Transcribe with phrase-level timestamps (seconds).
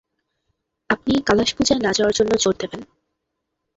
[0.89, 2.81] আপনি কালাশ পূজায় না যাওয়ার জন্য জোর দেবেন।